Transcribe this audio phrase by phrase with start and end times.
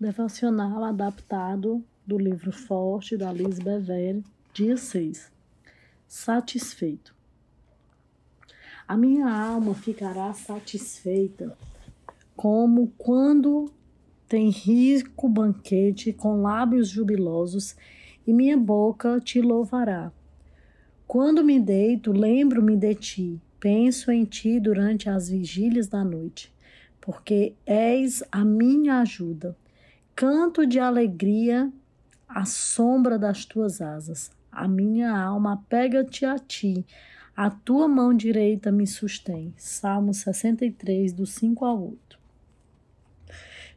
[0.00, 4.22] Devocional adaptado do livro Forte da Liz Bever,
[4.54, 5.28] dia 6.
[6.06, 7.12] Satisfeito.
[8.86, 11.58] A minha alma ficará satisfeita,
[12.36, 13.72] como quando
[14.28, 17.74] tem rico banquete com lábios jubilosos,
[18.24, 20.12] e minha boca te louvará.
[21.08, 26.52] Quando me deito, lembro-me de ti, penso em ti durante as vigílias da noite,
[27.00, 29.56] porque és a minha ajuda
[30.18, 31.72] canto de alegria
[32.28, 34.32] à sombra das tuas asas.
[34.50, 36.84] A minha alma pega-te a ti,
[37.36, 39.54] a tua mão direita me sustém.
[39.56, 42.18] Salmo 63, do 5 ao 8.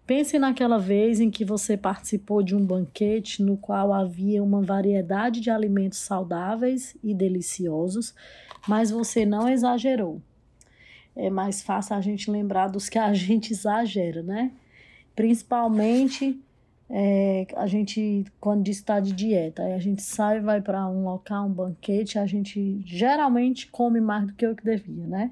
[0.08, 5.42] Pense naquela vez em que você participou de um banquete no qual havia uma variedade
[5.42, 8.16] de alimentos saudáveis e deliciosos,
[8.68, 10.20] mas você não exagerou.
[11.16, 14.52] É mais fácil a gente lembrar dos que a gente exagera, né?
[15.16, 16.42] Principalmente
[16.94, 21.54] é, a gente, quando está de dieta, a gente sai, vai para um local, um
[21.54, 25.32] banquete, a gente geralmente come mais do que o que devia, né?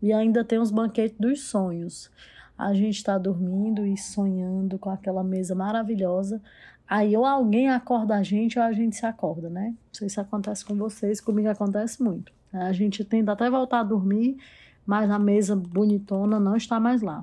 [0.00, 2.10] E ainda tem os banquetes dos sonhos.
[2.56, 6.40] A gente está dormindo e sonhando com aquela mesa maravilhosa.
[6.88, 9.68] Aí ou alguém acorda a gente ou a gente se acorda, né?
[9.68, 12.32] Não sei se acontece com vocês, comigo acontece muito.
[12.50, 14.38] A gente tenta até voltar a dormir,
[14.86, 17.22] mas a mesa bonitona não está mais lá.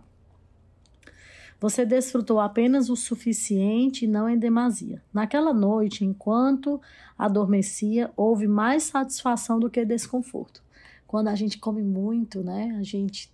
[1.64, 5.02] Você desfrutou apenas o suficiente e não em demasia.
[5.14, 6.82] Naquela noite, enquanto
[7.18, 10.62] adormecia, houve mais satisfação do que desconforto.
[11.08, 13.32] Quando a gente come muito, né, a gente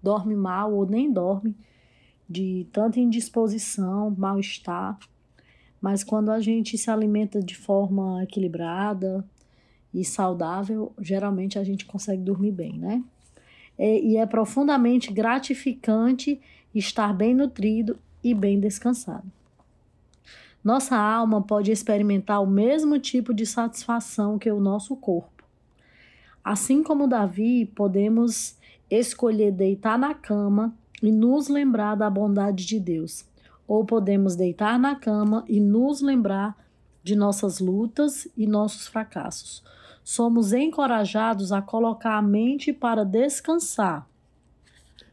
[0.00, 1.56] dorme mal ou nem dorme,
[2.30, 4.96] de tanta indisposição, mal-estar.
[5.80, 9.28] Mas quando a gente se alimenta de forma equilibrada
[9.92, 13.02] e saudável, geralmente a gente consegue dormir bem, né?
[13.76, 16.40] É, e é profundamente gratificante
[16.74, 19.30] estar bem nutrido e bem descansado.
[20.62, 25.44] Nossa alma pode experimentar o mesmo tipo de satisfação que o nosso corpo.
[26.42, 28.56] Assim como Davi, podemos
[28.90, 33.26] escolher deitar na cama e nos lembrar da bondade de Deus,
[33.68, 36.56] ou podemos deitar na cama e nos lembrar
[37.02, 39.62] de nossas lutas e nossos fracassos.
[40.02, 44.06] Somos encorajados a colocar a mente para descansar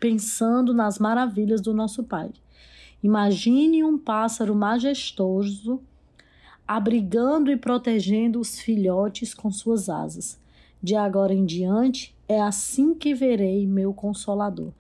[0.01, 2.31] pensando nas maravilhas do nosso Pai.
[3.03, 5.79] Imagine um pássaro majestoso
[6.67, 10.39] abrigando e protegendo os filhotes com suas asas.
[10.81, 14.72] De agora em diante, é assim que verei meu consolador.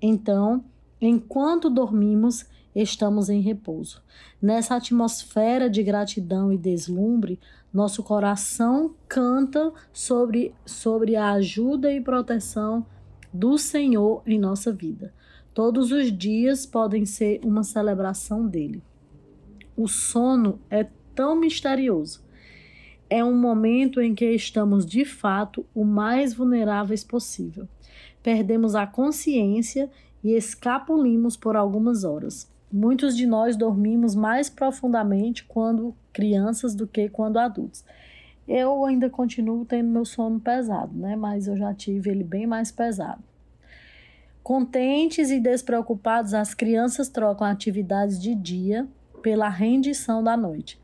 [0.00, 0.62] Então,
[1.00, 2.44] enquanto dormimos,
[2.74, 4.02] estamos em repouso.
[4.42, 7.40] Nessa atmosfera de gratidão e deslumbre,
[7.72, 12.84] nosso coração canta sobre, sobre a ajuda e proteção
[13.36, 15.12] do Senhor em nossa vida.
[15.52, 18.82] Todos os dias podem ser uma celebração dele.
[19.76, 22.24] O sono é tão misterioso.
[23.08, 27.68] É um momento em que estamos de fato o mais vulneráveis possível.
[28.22, 29.90] Perdemos a consciência
[30.24, 32.50] e escapulimos por algumas horas.
[32.72, 37.84] Muitos de nós dormimos mais profundamente quando crianças do que quando adultos.
[38.48, 41.16] Eu ainda continuo tendo meu sono pesado, né?
[41.16, 43.22] Mas eu já tive ele bem mais pesado.
[44.42, 48.86] Contentes e despreocupados, as crianças trocam atividades de dia
[49.20, 50.80] pela rendição da noite.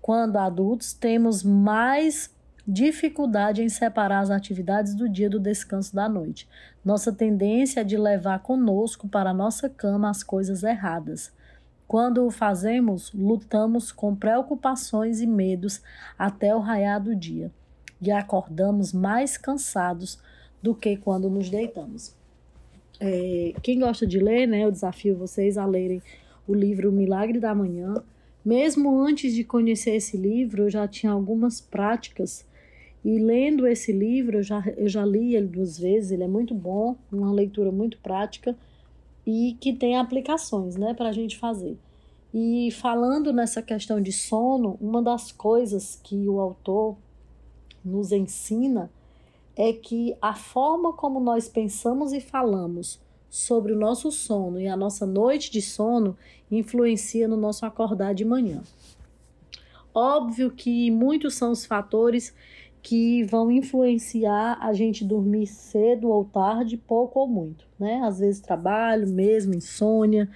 [0.00, 2.34] Quando adultos, temos mais
[2.66, 6.48] dificuldade em separar as atividades do dia do descanso da noite.
[6.84, 11.30] Nossa tendência é de levar conosco para a nossa cama as coisas erradas.
[11.86, 15.80] Quando o fazemos, lutamos com preocupações e medos
[16.18, 17.50] até o raiar do dia
[18.00, 20.18] e acordamos mais cansados
[20.62, 22.14] do que quando nos deitamos.
[22.98, 26.02] É, quem gosta de ler, né, eu desafio vocês a lerem
[26.46, 28.02] o livro Milagre da Manhã.
[28.44, 32.44] Mesmo antes de conhecer esse livro, eu já tinha algumas práticas
[33.04, 36.52] e lendo esse livro, eu já, eu já li ele duas vezes, ele é muito
[36.52, 38.56] bom, uma leitura muito prática
[39.26, 41.76] e que tem aplicações né, para a gente fazer.
[42.32, 46.96] E falando nessa questão de sono, uma das coisas que o autor
[47.84, 48.90] nos ensina
[49.56, 53.00] é que a forma como nós pensamos e falamos
[53.30, 56.16] sobre o nosso sono e a nossa noite de sono
[56.50, 58.62] influencia no nosso acordar de manhã.
[59.94, 62.34] Óbvio que muitos são os fatores
[62.86, 68.00] que vão influenciar a gente dormir cedo ou tarde, pouco ou muito, né?
[68.04, 70.30] Às vezes trabalho mesmo, insônia,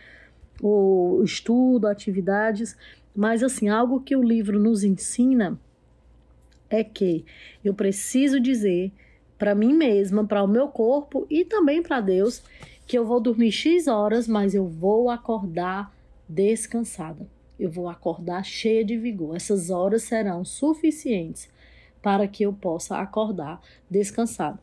[0.60, 2.76] ou estudo, atividades,
[3.14, 5.56] mas assim, algo que o livro nos ensina
[6.68, 7.24] é que
[7.64, 8.90] eu preciso dizer
[9.38, 12.42] para mim mesma, para o meu corpo e também para Deus
[12.84, 15.94] que eu vou dormir X horas, mas eu vou acordar
[16.28, 17.28] descansada.
[17.56, 19.36] Eu vou acordar cheia de vigor.
[19.36, 21.48] Essas horas serão suficientes
[22.02, 23.60] para que eu possa acordar
[23.90, 24.58] descansada.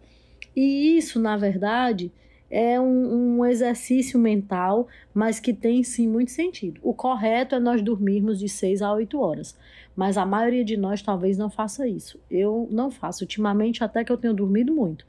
[0.56, 2.12] E isso, na verdade,
[2.50, 6.80] é um, um, exercício mental, mas que tem sim muito sentido.
[6.82, 9.58] O correto é nós dormirmos de 6 a 8 horas,
[9.96, 12.20] mas a maioria de nós talvez não faça isso.
[12.32, 15.06] Eu não faço, ultimamente até que eu tenho dormido muito,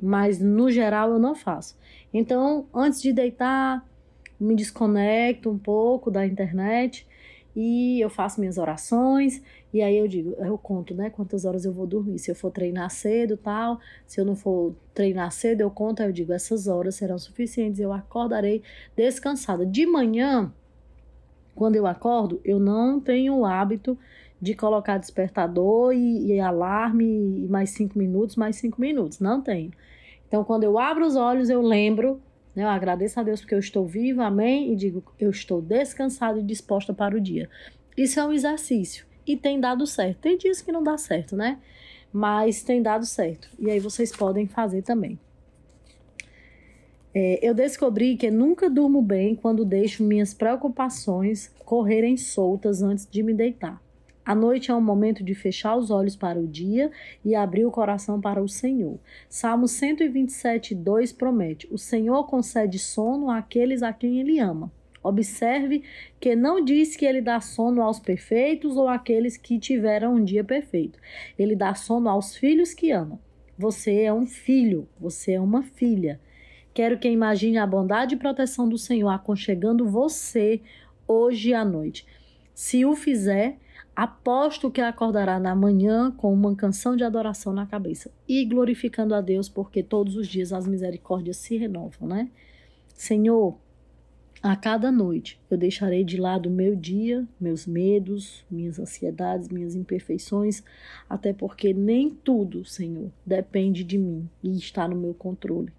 [0.00, 1.76] mas no geral eu não faço.
[2.12, 3.86] Então, antes de deitar,
[4.38, 7.06] me desconecto um pouco da internet
[7.54, 11.72] e eu faço minhas orações e aí eu digo, eu conto, né, quantas horas eu
[11.72, 12.18] vou dormir.
[12.18, 16.08] Se eu for treinar cedo, tal, se eu não for treinar cedo, eu conto, aí
[16.08, 18.62] eu digo, essas horas serão suficientes, eu acordarei
[18.94, 19.64] descansada.
[19.64, 20.52] De manhã,
[21.54, 23.98] quando eu acordo, eu não tenho o hábito
[24.40, 27.04] de colocar despertador e, e alarme
[27.44, 29.20] e mais cinco minutos, mais cinco minutos.
[29.20, 29.70] Não tenho.
[30.26, 32.20] Então, quando eu abro os olhos, eu lembro?
[32.54, 34.72] Eu agradeço a Deus porque eu estou viva, amém?
[34.72, 37.48] E digo, eu estou descansada e disposta para o dia.
[37.96, 40.18] Isso é um exercício e tem dado certo.
[40.18, 41.58] Tem dias que não dá certo, né?
[42.12, 43.48] Mas tem dado certo.
[43.58, 45.18] E aí vocês podem fazer também.
[47.14, 53.22] É, eu descobri que nunca durmo bem quando deixo minhas preocupações correrem soltas antes de
[53.22, 53.82] me deitar.
[54.24, 56.90] A noite é um momento de fechar os olhos para o dia
[57.24, 58.98] e abrir o coração para o Senhor.
[59.28, 64.70] Salmo 127, 2 promete: O Senhor concede sono àqueles a quem Ele ama.
[65.02, 65.82] Observe
[66.20, 70.44] que não diz que ele dá sono aos perfeitos ou àqueles que tiveram um dia
[70.44, 70.98] perfeito.
[71.36, 73.18] Ele dá sono aos filhos que ama.
[73.58, 76.20] Você é um filho, você é uma filha.
[76.72, 80.60] Quero que imagine a bondade e proteção do Senhor aconchegando você
[81.06, 82.06] hoje à noite.
[82.54, 83.58] Se o fizer,
[83.94, 89.20] Aposto que acordará na manhã com uma canção de adoração na cabeça e glorificando a
[89.20, 92.30] Deus, porque todos os dias as misericórdias se renovam, né?
[92.94, 93.58] Senhor,
[94.42, 100.64] a cada noite eu deixarei de lado meu dia, meus medos, minhas ansiedades, minhas imperfeições,
[101.08, 105.70] até porque nem tudo, Senhor, depende de mim e está no meu controle.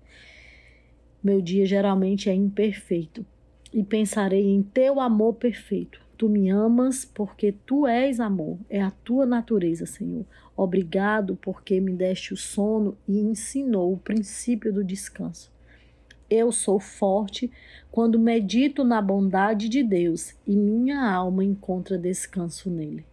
[1.23, 3.25] Meu dia geralmente é imperfeito
[3.73, 8.89] e pensarei em teu amor perfeito Tu me amas porque tu és amor, é a
[8.89, 10.25] tua natureza, Senhor.
[10.55, 15.51] Obrigado porque me deste o sono e ensinou o princípio do descanso.
[16.29, 17.51] Eu sou forte
[17.91, 23.05] quando medito na bondade de Deus e minha alma encontra descanso nele.